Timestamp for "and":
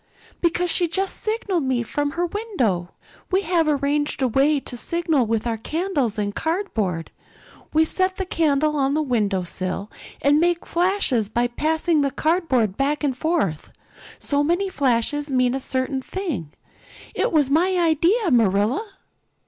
6.17-6.33, 10.19-10.39, 13.03-13.15